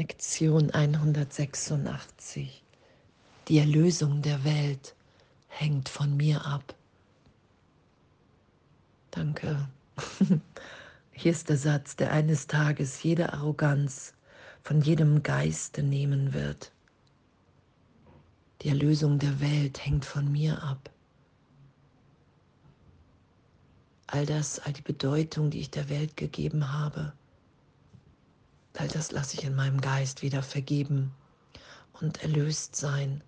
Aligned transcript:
Lektion 0.00 0.70
186. 0.70 2.62
Die 3.48 3.58
Erlösung 3.58 4.22
der 4.22 4.44
Welt 4.44 4.94
hängt 5.48 5.90
von 5.90 6.16
mir 6.16 6.46
ab. 6.46 6.74
Danke. 9.10 9.68
Hier 11.12 11.32
ist 11.32 11.50
der 11.50 11.58
Satz, 11.58 11.96
der 11.96 12.12
eines 12.12 12.46
Tages 12.46 13.02
jede 13.02 13.34
Arroganz 13.34 14.14
von 14.62 14.80
jedem 14.80 15.22
Geiste 15.22 15.82
nehmen 15.82 16.32
wird. 16.32 16.72
Die 18.62 18.70
Erlösung 18.70 19.18
der 19.18 19.38
Welt 19.42 19.84
hängt 19.84 20.06
von 20.06 20.32
mir 20.32 20.62
ab. 20.62 20.88
All 24.06 24.24
das, 24.24 24.60
all 24.60 24.72
die 24.72 24.80
Bedeutung, 24.80 25.50
die 25.50 25.60
ich 25.60 25.70
der 25.70 25.90
Welt 25.90 26.16
gegeben 26.16 26.72
habe, 26.72 27.12
all 28.80 28.88
das 28.88 29.12
lasse 29.12 29.36
ich 29.36 29.44
in 29.44 29.54
meinem 29.54 29.78
Geist 29.78 30.22
wieder 30.22 30.42
vergeben 30.42 31.12
und 32.00 32.22
erlöst 32.22 32.74
sein 32.74 33.22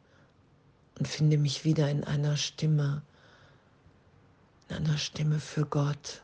und 0.99 1.07
finde 1.07 1.37
mich 1.37 1.67
wieder 1.67 1.91
in 1.91 2.05
einer 2.05 2.39
Stimme, 2.39 3.03
in 4.71 4.77
einer 4.77 4.97
Stimme 4.97 5.41
für 5.41 5.67
Gott, 5.67 6.23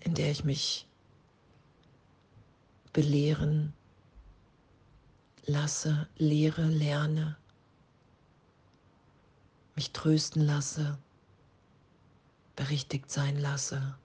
in 0.00 0.14
der 0.14 0.30
ich 0.30 0.42
mich 0.42 0.88
belehren 2.94 3.74
lasse, 5.44 6.08
lehre, 6.16 6.64
lerne, 6.64 7.36
mich 9.74 9.92
trösten 9.92 10.46
lasse, 10.46 10.96
berichtigt 12.56 13.10
sein 13.10 13.38
lasse. 13.38 13.98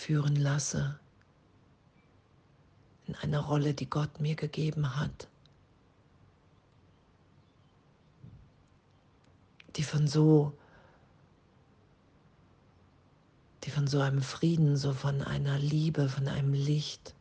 Führen 0.00 0.34
lasse. 0.34 0.98
In 3.06 3.14
einer 3.16 3.40
Rolle, 3.40 3.74
die 3.74 3.88
Gott 3.88 4.20
mir 4.20 4.34
gegeben 4.34 4.96
hat, 4.96 5.28
die 9.76 9.82
von 9.82 10.06
so, 10.06 10.56
die 13.64 13.70
von 13.70 13.86
so 13.86 14.00
einem 14.00 14.22
Frieden, 14.22 14.76
so 14.76 14.94
von 14.94 15.22
einer 15.22 15.58
Liebe, 15.58 16.08
von 16.08 16.28
einem 16.28 16.54
Licht, 16.54 17.14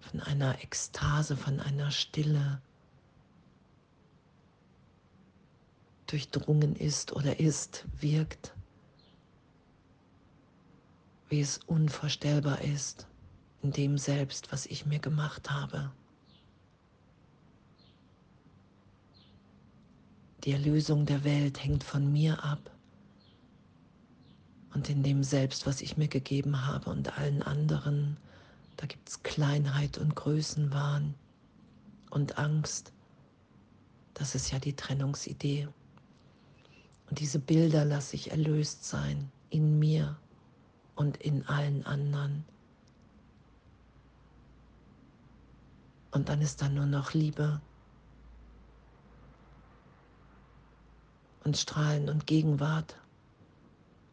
von 0.00 0.20
einer 0.20 0.62
Ekstase, 0.62 1.36
von 1.36 1.60
einer 1.60 1.90
Stille 1.90 2.62
durchdrungen 6.06 6.76
ist 6.76 7.12
oder 7.12 7.40
ist, 7.40 7.84
wirkt 8.00 8.54
wie 11.32 11.40
es 11.40 11.56
unvorstellbar 11.66 12.60
ist 12.60 13.06
in 13.62 13.72
dem 13.72 13.96
Selbst, 13.96 14.52
was 14.52 14.66
ich 14.66 14.84
mir 14.84 14.98
gemacht 14.98 15.50
habe. 15.50 15.90
Die 20.44 20.52
Erlösung 20.52 21.06
der 21.06 21.24
Welt 21.24 21.64
hängt 21.64 21.84
von 21.84 22.12
mir 22.12 22.44
ab 22.44 22.70
und 24.74 24.90
in 24.90 25.02
dem 25.02 25.24
Selbst, 25.24 25.66
was 25.66 25.80
ich 25.80 25.96
mir 25.96 26.08
gegeben 26.08 26.66
habe 26.66 26.90
und 26.90 27.16
allen 27.16 27.42
anderen, 27.42 28.18
da 28.76 28.84
gibt 28.84 29.08
es 29.08 29.22
Kleinheit 29.22 29.96
und 29.96 30.14
Größenwahn 30.14 31.14
und 32.10 32.36
Angst. 32.36 32.92
Das 34.12 34.34
ist 34.34 34.52
ja 34.52 34.58
die 34.58 34.76
Trennungsidee. 34.76 35.66
Und 37.08 37.20
diese 37.20 37.38
Bilder 37.38 37.86
lasse 37.86 38.16
ich 38.16 38.32
erlöst 38.32 38.84
sein 38.84 39.32
in 39.48 39.78
mir 39.78 40.18
und 40.94 41.16
in 41.18 41.46
allen 41.46 41.84
anderen. 41.86 42.44
Und 46.10 46.28
dann 46.28 46.42
ist 46.42 46.60
da 46.60 46.68
nur 46.68 46.86
noch 46.86 47.14
Liebe 47.14 47.60
und 51.44 51.56
Strahlen 51.56 52.08
und 52.08 52.26
Gegenwart 52.26 52.96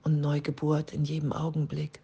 und 0.04 0.22
Neugeburt 0.22 0.94
in 0.94 1.04
jedem 1.04 1.34
Augenblick. 1.34 2.00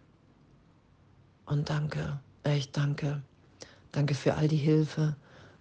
Und 1.46 1.70
danke, 1.70 2.20
echt 2.42 2.76
danke. 2.76 3.22
Danke 3.92 4.14
für 4.14 4.34
all 4.34 4.48
die 4.48 4.56
Hilfe. 4.56 5.16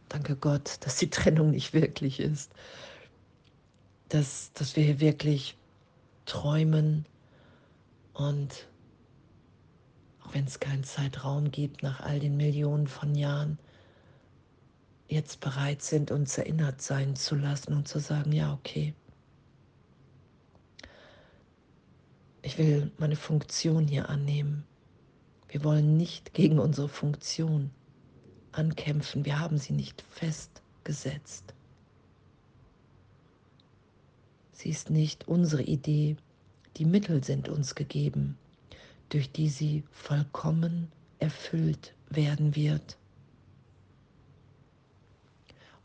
Danke 0.10 0.36
Gott, 0.36 0.78
dass 0.82 0.98
die 0.98 1.10
Trennung 1.10 1.52
nicht 1.52 1.74
wirklich 1.74 2.20
ist. 2.20 2.52
Dass, 4.10 4.52
dass 4.54 4.76
wir 4.76 4.84
hier 4.84 5.00
wirklich 5.00 5.58
träumen 6.26 7.06
und 8.14 8.68
auch 10.26 10.34
wenn 10.34 10.46
es 10.46 10.60
keinen 10.60 10.84
Zeitraum 10.84 11.52
gibt, 11.52 11.84
nach 11.84 12.00
all 12.02 12.20
den 12.20 12.38
Millionen 12.38 12.88
von 12.88 13.16
Jahren, 13.16 13.60
jetzt 15.08 15.40
bereit 15.40 15.82
sind, 15.82 16.12
uns 16.12 16.38
erinnert 16.38 16.82
sein 16.82 17.16
zu 17.16 17.36
lassen 17.36 17.74
und 17.74 17.88
zu 17.88 18.00
sagen, 18.00 18.32
ja, 18.32 18.54
okay, 18.54 18.94
ich 22.42 22.58
will 22.58 22.92
meine 22.98 23.16
Funktion 23.16 23.88
hier 23.88 24.10
annehmen. 24.10 24.64
Wir 25.50 25.64
wollen 25.64 25.98
nicht 25.98 26.34
gegen 26.34 26.60
unsere 26.60 26.90
Funktion 26.90 27.72
ankämpfen. 28.52 29.26
Wir 29.26 29.40
haben 29.40 29.58
sie 29.58 29.74
nicht 29.74 30.02
festgesetzt. 30.02 31.54
Sie 34.54 34.70
ist 34.70 34.90
nicht 34.90 35.28
unsere 35.28 35.64
Idee. 35.64 36.18
Die 36.78 36.86
Mittel 36.86 37.24
sind 37.24 37.50
uns 37.50 37.76
gegeben 37.76 38.38
durch 39.10 39.32
die 39.32 39.50
sie 39.50 39.84
vollkommen 39.92 40.92
erfüllt 41.20 41.94
werden 42.10 42.56
wird. 42.56 42.98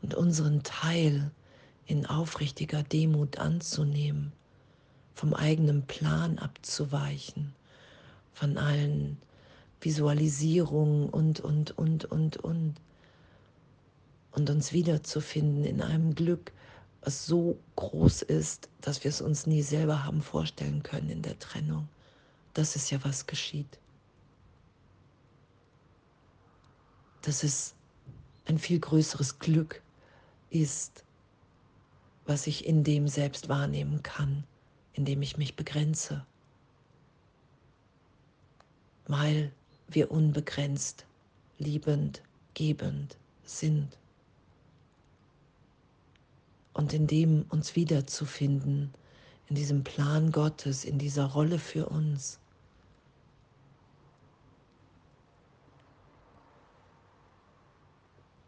Und 0.01 0.15
unseren 0.15 0.63
Teil 0.63 1.31
in 1.85 2.05
aufrichtiger 2.05 2.83
Demut 2.83 3.37
anzunehmen, 3.37 4.31
vom 5.13 5.33
eigenen 5.33 5.83
Plan 5.83 6.39
abzuweichen, 6.39 7.53
von 8.33 8.57
allen 8.57 9.17
Visualisierungen 9.81 11.09
und, 11.09 11.39
und, 11.39 11.77
und, 11.77 12.05
und, 12.05 12.37
und. 12.37 12.75
Und 14.31 14.49
uns 14.49 14.71
wiederzufinden 14.71 15.65
in 15.65 15.81
einem 15.81 16.15
Glück, 16.15 16.53
was 17.01 17.25
so 17.25 17.59
groß 17.75 18.21
ist, 18.21 18.69
dass 18.79 19.03
wir 19.03 19.09
es 19.09 19.21
uns 19.21 19.45
nie 19.45 19.61
selber 19.61 20.05
haben 20.05 20.21
vorstellen 20.21 20.83
können 20.83 21.09
in 21.09 21.21
der 21.21 21.37
Trennung 21.37 21.89
das 22.53 22.75
ist 22.75 22.91
ja, 22.91 23.03
was 23.03 23.27
geschieht. 23.27 23.79
Dass 27.21 27.43
es 27.43 27.75
ein 28.45 28.59
viel 28.59 28.79
größeres 28.79 29.39
Glück 29.39 29.81
ist, 30.49 31.05
was 32.25 32.47
ich 32.47 32.65
in 32.65 32.83
dem 32.83 33.07
selbst 33.07 33.49
wahrnehmen 33.49 34.03
kann, 34.03 34.43
indem 34.93 35.21
ich 35.21 35.37
mich 35.37 35.55
begrenze, 35.55 36.25
weil 39.07 39.51
wir 39.87 40.11
unbegrenzt, 40.11 41.05
liebend, 41.57 42.21
gebend 42.53 43.17
sind. 43.43 43.97
Und 46.73 46.93
in 46.93 47.07
dem 47.07 47.45
uns 47.49 47.75
wiederzufinden, 47.75 48.93
in 49.47 49.55
diesem 49.55 49.83
Plan 49.83 50.31
Gottes, 50.31 50.85
in 50.85 50.97
dieser 50.97 51.25
Rolle 51.25 51.59
für 51.59 51.89
uns, 51.89 52.39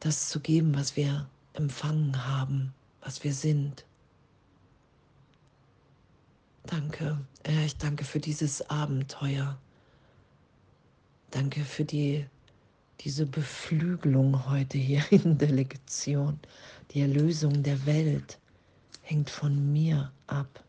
das 0.03 0.28
zu 0.28 0.41
geben, 0.41 0.75
was 0.75 0.97
wir 0.97 1.30
empfangen 1.53 2.28
haben, 2.28 2.74
was 3.02 3.24
wir 3.24 3.34
sind. 3.34 3.86
Danke, 6.66 7.18
Herr, 7.46 7.66
ich 7.66 7.78
danke 7.78 8.03
für 8.03 8.19
dieses 8.19 8.69
Abenteuer. 8.69 9.57
Danke 11.31 11.62
für 11.63 11.86
die, 11.86 12.25
diese 13.00 13.25
Beflügelung 13.25 14.50
heute 14.50 14.78
hier 14.78 15.04
in 15.12 15.38
der 15.38 15.51
Lektion. 15.51 16.38
Die 16.92 17.01
Erlösung 17.01 17.63
der 17.63 17.86
Welt 17.86 18.39
hängt 19.04 19.30
von 19.30 19.72
mir 19.72 20.12
ab. 20.28 20.63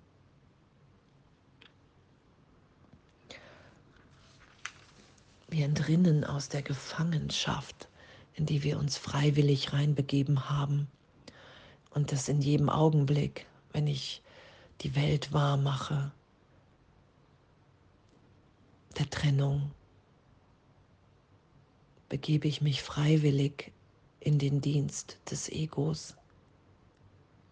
Wir 5.48 5.64
entrinnen 5.64 6.24
aus 6.24 6.48
der 6.48 6.62
Gefangenschaft 6.62 7.88
in 8.34 8.46
die 8.46 8.62
wir 8.62 8.78
uns 8.78 8.96
freiwillig 8.96 9.72
reinbegeben 9.72 10.50
haben. 10.50 10.88
Und 11.90 12.12
das 12.12 12.28
in 12.28 12.40
jedem 12.40 12.68
Augenblick, 12.68 13.46
wenn 13.72 13.86
ich 13.86 14.22
die 14.80 14.96
Welt 14.96 15.32
wahr 15.32 15.56
mache, 15.56 16.12
der 18.98 19.08
Trennung, 19.10 19.70
begebe 22.08 22.48
ich 22.48 22.60
mich 22.60 22.82
freiwillig 22.82 23.72
in 24.20 24.38
den 24.38 24.60
Dienst 24.60 25.18
des 25.30 25.48
Egos. 25.48 26.16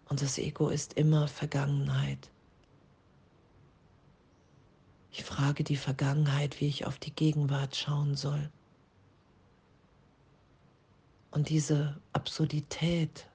Und 0.09 0.21
das 0.21 0.37
Ego 0.37 0.69
ist 0.69 0.93
immer 0.93 1.27
Vergangenheit. 1.27 2.29
Ich 5.11 5.23
frage 5.23 5.63
die 5.63 5.77
Vergangenheit, 5.77 6.59
wie 6.59 6.67
ich 6.67 6.85
auf 6.85 6.97
die 6.97 7.13
Gegenwart 7.13 7.75
schauen 7.75 8.15
soll. 8.15 8.49
Und 11.33 11.49
diese 11.49 11.99
Absurdität 12.11 13.27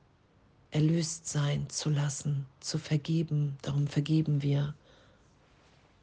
erlöst 0.70 1.26
sein 1.26 1.68
zu 1.68 1.90
lassen, 1.90 2.46
zu 2.60 2.78
vergeben, 2.78 3.58
darum 3.60 3.88
vergeben 3.88 4.40
wir 4.40 4.76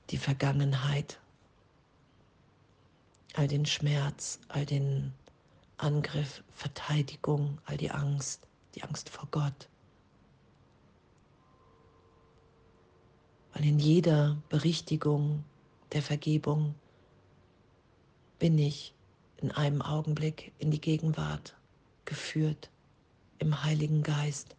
die 0.10 0.18
Vergangenheit, 0.18 1.22
all 3.34 3.48
den 3.48 3.66
Schmerz, 3.66 4.42
all 4.50 4.66
den 4.66 5.14
Angriff, 5.78 6.44
Verteidigung, 6.54 7.60
all 7.64 7.78
die 7.78 7.92
Angst, 7.92 8.46
die 8.76 8.84
Angst 8.84 9.10
vor 9.10 9.30
Gott. 9.32 9.70
Weil 13.54 13.64
in 13.64 13.80
jeder 13.80 14.36
Berichtigung 14.50 15.46
der 15.94 16.02
Vergebung 16.02 16.76
bin 18.38 18.58
ich 18.58 18.94
in 19.38 19.52
einem 19.52 19.82
Augenblick 19.82 20.52
in 20.60 20.72
die 20.72 20.82
Gegenwart 20.82 21.56
geführt 22.06 22.70
im 23.40 23.64
Heiligen 23.64 24.04
Geist. 24.04 24.56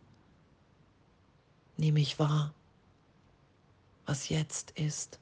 Nehme 1.77 2.01
ich 2.01 2.19
wahr, 2.19 2.53
was 4.07 4.29
jetzt 4.29 4.73
ist. 4.73 5.19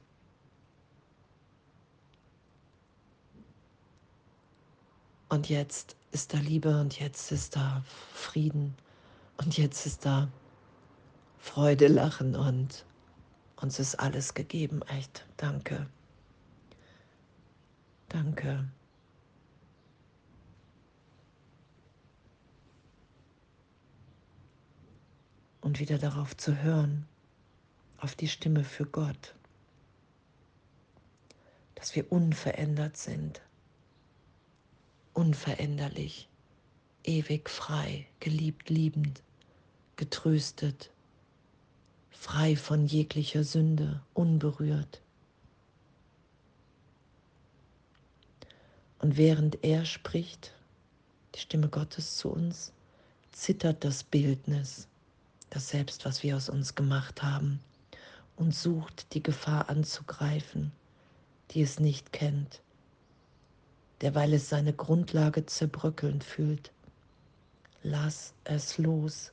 Und 5.29 5.49
jetzt 5.49 5.95
ist 6.11 6.33
da 6.33 6.37
Liebe 6.37 6.79
und 6.79 6.99
jetzt 6.99 7.31
ist 7.31 7.55
da 7.55 7.83
Frieden 8.13 8.75
und 9.37 9.57
jetzt 9.57 9.85
ist 9.85 10.05
da 10.05 10.29
Freude, 11.39 11.87
Lachen 11.87 12.35
und 12.35 12.85
uns 13.57 13.79
ist 13.79 13.95
alles 13.95 14.33
gegeben. 14.33 14.81
Echt, 14.83 15.25
danke. 15.37 15.87
Danke. 18.09 18.65
Und 25.65 25.79
wieder 25.79 25.97
darauf 25.97 26.37
zu 26.37 26.61
hören, 26.61 27.07
auf 27.97 28.13
die 28.13 28.27
Stimme 28.27 28.63
für 28.63 28.85
Gott, 28.85 29.33
dass 31.73 31.95
wir 31.95 32.11
unverändert 32.11 32.97
sind, 32.97 33.41
unveränderlich, 35.13 36.29
ewig 37.03 37.49
frei, 37.49 38.05
geliebt, 38.19 38.69
liebend, 38.69 39.23
getröstet, 39.95 40.91
frei 42.11 42.55
von 42.55 42.85
jeglicher 42.85 43.43
Sünde, 43.43 44.03
unberührt. 44.13 45.01
Und 48.99 49.17
während 49.17 49.63
er 49.63 49.85
spricht, 49.85 50.53
die 51.33 51.39
Stimme 51.39 51.69
Gottes 51.69 52.17
zu 52.17 52.29
uns, 52.29 52.71
zittert 53.31 53.83
das 53.83 54.03
Bildnis, 54.03 54.87
das 55.55 55.69
Selbst, 55.69 56.03
was 56.03 56.21
wir 56.21 56.35
aus 56.35 56.49
uns 56.49 56.75
gemacht 56.75 57.23
haben, 57.23 57.61
und 58.35 58.53
sucht 58.53 59.13
die 59.13 59.23
Gefahr 59.23 59.69
anzugreifen, 59.69 60.73
die 61.51 61.61
es 61.61 61.79
nicht 61.79 62.11
kennt, 62.11 62.61
derweil 64.01 64.33
es 64.33 64.49
seine 64.49 64.73
Grundlage 64.73 65.45
zerbröckeln 65.45 66.21
fühlt. 66.21 66.73
Lass 67.83 68.33
es 68.43 68.77
los. 68.77 69.31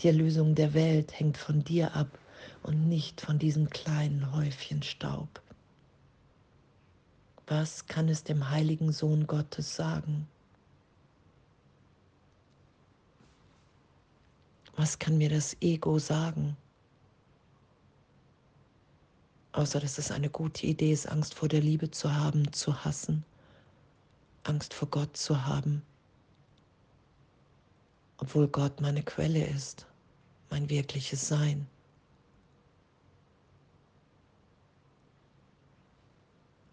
Die 0.00 0.06
Erlösung 0.06 0.54
der 0.54 0.72
Welt 0.72 1.20
hängt 1.20 1.36
von 1.36 1.62
dir 1.62 1.94
ab 1.94 2.18
und 2.62 2.88
nicht 2.88 3.20
von 3.20 3.38
diesem 3.38 3.68
kleinen 3.68 4.32
Häufchen 4.32 4.82
Staub. 4.82 5.42
Was 7.46 7.86
kann 7.86 8.08
es 8.08 8.24
dem 8.24 8.48
heiligen 8.48 8.92
Sohn 8.92 9.26
Gottes 9.26 9.76
sagen? 9.76 10.26
Was 14.76 14.98
kann 14.98 15.16
mir 15.16 15.30
das 15.30 15.56
Ego 15.62 15.98
sagen? 15.98 16.54
Außer 19.52 19.80
dass 19.80 19.96
es 19.96 20.10
eine 20.10 20.28
gute 20.28 20.66
Idee 20.66 20.92
ist, 20.92 21.08
Angst 21.08 21.32
vor 21.32 21.48
der 21.48 21.62
Liebe 21.62 21.90
zu 21.90 22.14
haben, 22.14 22.52
zu 22.52 22.84
hassen, 22.84 23.24
Angst 24.44 24.74
vor 24.74 24.88
Gott 24.88 25.16
zu 25.16 25.46
haben, 25.46 25.80
obwohl 28.18 28.48
Gott 28.48 28.82
meine 28.82 29.02
Quelle 29.02 29.46
ist, 29.46 29.86
mein 30.50 30.68
wirkliches 30.68 31.26
Sein. 31.26 31.66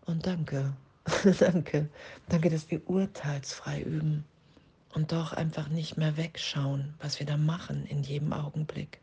Und 0.05 0.27
danke, 0.27 0.75
danke, 1.39 1.89
danke, 2.27 2.49
dass 2.49 2.69
wir 2.69 2.85
urteilsfrei 2.89 3.81
üben 3.81 4.25
und 4.93 5.11
doch 5.11 5.33
einfach 5.33 5.69
nicht 5.69 5.97
mehr 5.97 6.17
wegschauen, 6.17 6.93
was 6.99 7.19
wir 7.19 7.25
da 7.25 7.37
machen 7.37 7.85
in 7.87 8.03
jedem 8.03 8.31
Augenblick. 8.31 8.99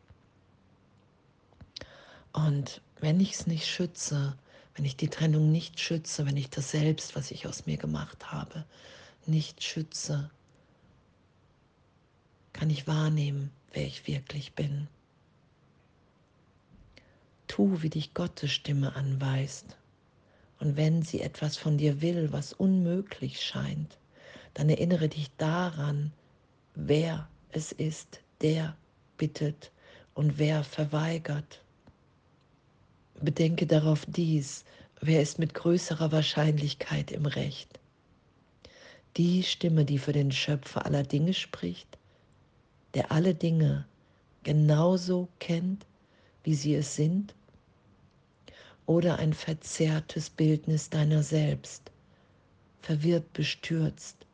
Und 2.33 2.81
wenn 2.99 3.19
ich 3.19 3.33
es 3.33 3.47
nicht 3.47 3.67
schütze, 3.67 4.37
wenn 4.75 4.85
ich 4.85 4.95
die 4.95 5.09
Trennung 5.09 5.51
nicht 5.51 5.79
schütze, 5.79 6.25
wenn 6.25 6.37
ich 6.37 6.49
das 6.49 6.71
Selbst, 6.71 7.15
was 7.15 7.31
ich 7.31 7.45
aus 7.45 7.65
mir 7.65 7.77
gemacht 7.77 8.31
habe, 8.31 8.65
nicht 9.25 9.61
schütze, 9.63 10.31
kann 12.53 12.69
ich 12.69 12.87
wahrnehmen, 12.87 13.51
wer 13.73 13.85
ich 13.85 14.07
wirklich 14.07 14.53
bin. 14.53 14.87
Tu, 17.47 17.81
wie 17.81 17.89
dich 17.89 18.13
Gottes 18.13 18.51
Stimme 18.51 18.95
anweist. 18.95 19.75
Und 20.59 20.77
wenn 20.77 21.01
sie 21.01 21.21
etwas 21.21 21.57
von 21.57 21.77
dir 21.77 22.01
will, 22.01 22.31
was 22.31 22.53
unmöglich 22.53 23.41
scheint, 23.41 23.97
dann 24.53 24.69
erinnere 24.69 25.09
dich 25.09 25.29
daran, 25.37 26.11
wer 26.75 27.27
es 27.51 27.71
ist, 27.71 28.21
der 28.41 28.75
bittet 29.17 29.71
und 30.13 30.37
wer 30.37 30.63
verweigert. 30.63 31.61
Bedenke 33.21 33.67
darauf 33.67 34.05
dies, 34.07 34.65
wer 34.99 35.21
ist 35.21 35.39
mit 35.39 35.53
größerer 35.53 36.11
Wahrscheinlichkeit 36.11 37.11
im 37.11 37.25
Recht? 37.25 37.79
Die 39.17 39.43
Stimme, 39.43 39.85
die 39.85 39.99
für 39.99 40.13
den 40.13 40.31
Schöpfer 40.31 40.85
aller 40.85 41.03
Dinge 41.03 41.33
spricht, 41.33 41.97
der 42.93 43.11
alle 43.11 43.35
Dinge 43.35 43.85
genauso 44.43 45.27
kennt, 45.39 45.85
wie 46.43 46.55
sie 46.55 46.75
es 46.75 46.95
sind 46.95 47.35
oder 48.85 49.19
ein 49.19 49.33
verzerrtes 49.33 50.29
Bildnis 50.29 50.89
deiner 50.89 51.23
selbst, 51.23 51.91
verwirrt, 52.81 53.31
bestürzt, 53.33 54.25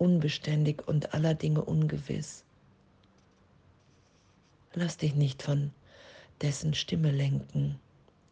unbeständig 0.00 0.86
und 0.86 1.14
aller 1.14 1.34
Dinge 1.34 1.62
ungewiss. 1.62 2.44
Lass 4.74 4.96
dich 4.96 5.14
nicht 5.14 5.42
von 5.42 5.72
dessen 6.40 6.74
Stimme 6.74 7.10
lenken, 7.10 7.78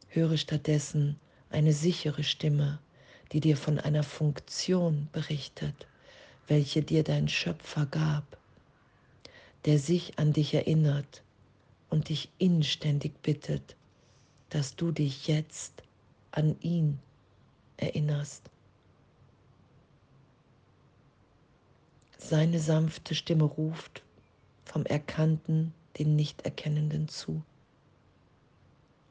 höre 0.09 0.37
stattdessen 0.37 1.19
eine 1.51 1.73
sichere 1.73 2.23
Stimme, 2.23 2.79
die 3.33 3.41
dir 3.41 3.57
von 3.57 3.79
einer 3.81 4.03
Funktion 4.03 5.09
berichtet, 5.13 5.87
welche 6.47 6.83
dir 6.83 7.03
dein 7.03 7.29
Schöpfer 7.29 7.87
gab, 7.87 8.39
der 9.65 9.79
sich 9.79 10.19
an 10.19 10.33
dich 10.33 10.55
erinnert 10.55 11.23
und 11.91 12.09
dich 12.09 12.29
inständig 12.39 13.21
bittet, 13.23 13.77
dass 14.51 14.77
du 14.77 14.93
dich 14.93 15.27
jetzt 15.27 15.83
an 16.31 16.57
ihn 16.61 17.01
erinnerst. 17.77 18.51
Seine 22.29 22.59
sanfte 22.59 23.15
Stimme 23.15 23.45
ruft 23.45 24.03
vom 24.65 24.85
Erkannten 24.85 25.73
den 25.97 26.17
Nichterkennenden 26.17 27.07
zu. 27.07 27.41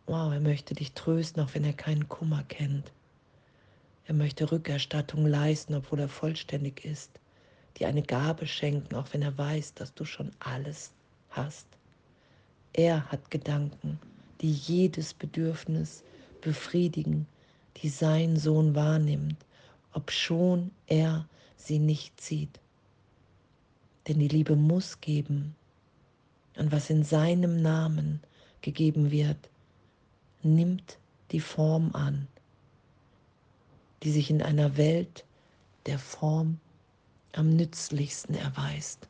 Wow, 0.05 0.33
er 0.33 0.41
möchte 0.41 0.73
dich 0.73 0.91
trösten, 0.91 1.41
auch 1.41 1.53
wenn 1.53 1.63
er 1.63 1.71
keinen 1.71 2.09
Kummer 2.09 2.43
kennt. 2.49 2.91
Er 4.03 4.15
möchte 4.15 4.51
Rückerstattung 4.51 5.25
leisten, 5.25 5.75
obwohl 5.75 6.01
er 6.01 6.09
vollständig 6.09 6.83
ist. 6.83 7.21
Dir 7.77 7.87
eine 7.87 8.01
Gabe 8.01 8.47
schenken, 8.47 8.95
auch 8.95 9.07
wenn 9.13 9.21
er 9.21 9.37
weiß, 9.37 9.75
dass 9.75 9.93
du 9.93 10.03
schon 10.03 10.31
alles 10.39 10.91
hast. 11.29 11.67
Er 12.73 13.09
hat 13.09 13.31
Gedanken 13.31 13.97
die 14.41 14.51
jedes 14.51 15.13
Bedürfnis 15.13 16.03
befriedigen, 16.41 17.27
die 17.77 17.87
sein 17.87 18.35
Sohn 18.35 18.75
wahrnimmt, 18.75 19.37
obschon 19.93 20.71
er 20.87 21.29
sie 21.55 21.79
nicht 21.79 22.19
sieht. 22.19 22.59
Denn 24.07 24.19
die 24.19 24.27
Liebe 24.27 24.55
muss 24.55 25.01
geben, 25.01 25.55
und 26.57 26.71
was 26.71 26.89
in 26.89 27.03
seinem 27.03 27.61
Namen 27.61 28.21
gegeben 28.61 29.11
wird, 29.11 29.49
nimmt 30.41 30.97
die 31.31 31.39
Form 31.39 31.93
an, 31.93 32.27
die 34.03 34.11
sich 34.11 34.29
in 34.29 34.41
einer 34.41 34.77
Welt 34.77 35.25
der 35.85 35.99
Form 35.99 36.59
am 37.33 37.49
nützlichsten 37.49 38.35
erweist. 38.35 39.07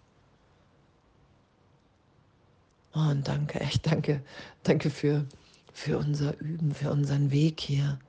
Oh, 2.93 3.09
und 3.09 3.27
danke, 3.27 3.59
echt 3.59 3.85
danke, 3.85 4.23
danke 4.63 4.89
für, 4.89 5.25
für 5.73 5.97
unser 5.97 6.37
Üben, 6.39 6.73
für 6.73 6.91
unseren 6.91 7.29
Weg 7.29 7.59
hier. 7.59 7.99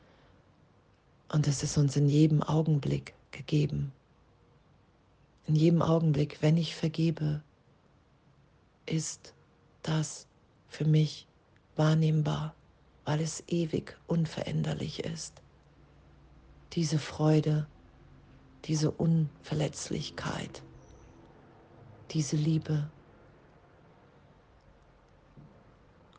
Und 1.28 1.48
es 1.48 1.62
ist 1.62 1.76
uns 1.76 1.96
in 1.96 2.08
jedem 2.08 2.42
Augenblick 2.42 3.12
gegeben. 3.32 3.92
In 5.46 5.54
jedem 5.54 5.80
Augenblick, 5.80 6.42
wenn 6.42 6.56
ich 6.56 6.74
vergebe, 6.74 7.42
ist 8.84 9.34
das 9.82 10.26
für 10.68 10.84
mich 10.84 11.28
wahrnehmbar, 11.76 12.54
weil 13.04 13.20
es 13.20 13.44
ewig 13.46 13.96
unveränderlich 14.06 15.04
ist. 15.04 15.40
Diese 16.72 16.98
Freude, 16.98 17.66
diese 18.64 18.90
Unverletzlichkeit, 18.90 20.62
diese 22.10 22.36
Liebe. 22.36 22.90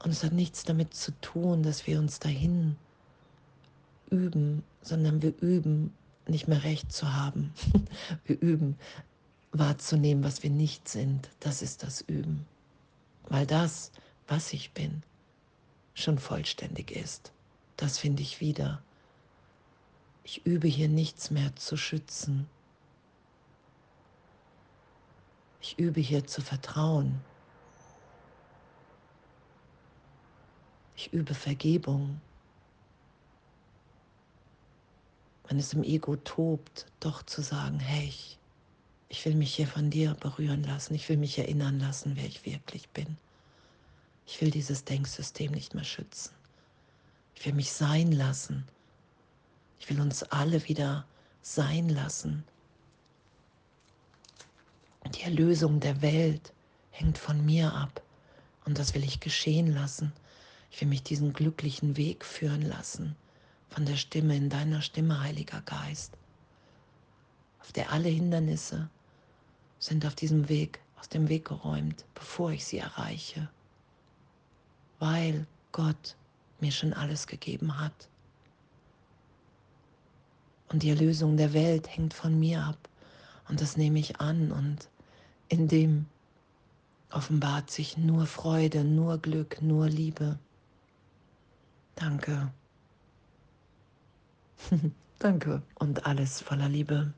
Und 0.03 0.11
es 0.11 0.23
hat 0.23 0.31
nichts 0.31 0.63
damit 0.63 0.93
zu 0.93 1.11
tun, 1.19 1.63
dass 1.63 1.85
wir 1.85 1.99
uns 1.99 2.19
dahin 2.19 2.77
üben, 4.09 4.63
sondern 4.81 5.21
wir 5.21 5.33
üben, 5.41 5.93
nicht 6.27 6.47
mehr 6.47 6.63
recht 6.63 6.91
zu 6.91 7.13
haben. 7.13 7.53
wir 8.25 8.39
üben, 8.39 8.77
wahrzunehmen, 9.59 10.23
was 10.23 10.43
wir 10.43 10.49
nicht 10.49 10.87
sind. 10.87 11.29
Das 11.39 11.61
ist 11.61 11.83
das 11.83 12.01
Üben. 12.01 12.45
Weil 13.29 13.45
das, 13.45 13.91
was 14.27 14.53
ich 14.53 14.71
bin, 14.71 15.03
schon 15.93 16.19
vollständig 16.19 16.91
ist. 16.91 17.31
Das 17.75 17.97
finde 17.97 18.21
ich 18.21 18.41
wieder. 18.41 18.81
Ich 20.23 20.45
übe 20.45 20.67
hier 20.67 20.89
nichts 20.89 21.31
mehr 21.31 21.55
zu 21.55 21.77
schützen. 21.77 22.47
Ich 25.61 25.77
übe 25.79 25.99
hier 25.99 26.25
zu 26.25 26.41
vertrauen. 26.41 27.19
Ich 30.95 31.13
übe 31.13 31.33
Vergebung. 31.33 32.19
Wenn 35.47 35.59
es 35.59 35.73
im 35.73 35.83
Ego 35.83 36.15
tobt, 36.17 36.87
doch 36.99 37.23
zu 37.23 37.41
sagen, 37.41 37.79
hey, 37.79 38.07
ich, 38.07 38.36
ich 39.09 39.25
will 39.25 39.35
mich 39.35 39.55
hier 39.55 39.67
von 39.67 39.89
dir 39.89 40.15
berühren 40.15 40.63
lassen, 40.63 40.95
ich 40.95 41.07
will 41.09 41.17
mich 41.17 41.37
erinnern 41.37 41.79
lassen, 41.79 42.15
wer 42.15 42.25
ich 42.25 42.45
wirklich 42.45 42.89
bin. 42.89 43.17
Ich 44.25 44.41
will 44.41 44.51
dieses 44.51 44.83
Denksystem 44.83 45.51
nicht 45.51 45.73
mehr 45.73 45.85
schützen. 45.85 46.33
Ich 47.35 47.45
will 47.45 47.53
mich 47.53 47.71
sein 47.71 48.11
lassen. 48.11 48.65
Ich 49.79 49.89
will 49.89 50.01
uns 50.01 50.23
alle 50.23 50.67
wieder 50.67 51.05
sein 51.41 51.87
lassen. 51.87 52.43
Die 55.15 55.21
Erlösung 55.21 55.79
der 55.79 56.01
Welt 56.01 56.51
hängt 56.91 57.17
von 57.17 57.45
mir 57.45 57.73
ab 57.73 58.01
und 58.65 58.77
das 58.77 58.93
will 58.93 59.03
ich 59.03 59.21
geschehen 59.21 59.71
lassen. 59.73 60.11
Ich 60.69 60.81
will 60.81 60.89
mich 60.89 61.03
diesen 61.03 61.31
glücklichen 61.31 61.95
Weg 61.95 62.25
führen 62.25 62.61
lassen 62.61 63.15
von 63.69 63.85
der 63.85 63.95
Stimme 63.95 64.35
in 64.35 64.49
deiner 64.49 64.81
Stimme, 64.81 65.21
Heiliger 65.21 65.61
Geist, 65.61 66.17
auf 67.61 67.71
der 67.71 67.91
alle 67.91 68.09
Hindernisse 68.09 68.89
sind 69.79 70.05
auf 70.05 70.15
diesem 70.15 70.49
Weg 70.49 70.79
aus 70.99 71.09
dem 71.09 71.29
Weg 71.29 71.45
geräumt, 71.45 72.05
bevor 72.15 72.51
ich 72.51 72.65
sie 72.65 72.79
erreiche, 72.79 73.49
weil 74.99 75.45
Gott 75.71 76.15
mir 76.59 76.71
schon 76.71 76.93
alles 76.93 77.27
gegeben 77.27 77.79
hat. 77.79 78.09
Und 80.69 80.83
die 80.83 80.89
Erlösung 80.89 81.37
der 81.37 81.53
Welt 81.53 81.87
hängt 81.95 82.13
von 82.13 82.39
mir 82.39 82.63
ab 82.63 82.89
und 83.47 83.61
das 83.61 83.77
nehme 83.77 83.99
ich 83.99 84.19
an 84.19 84.51
und 84.51 84.89
in 85.49 85.67
dem 85.67 86.07
offenbart 87.11 87.71
sich 87.71 87.97
nur 87.97 88.25
Freude, 88.25 88.83
nur 88.83 89.17
Glück, 89.17 89.61
nur 89.61 89.87
Liebe. 89.87 90.37
Danke. 91.95 92.51
Danke 95.19 95.61
und 95.75 96.05
alles 96.05 96.41
voller 96.41 96.67
Liebe. 96.69 97.13